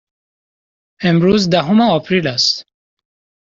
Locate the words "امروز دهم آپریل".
1.01-2.27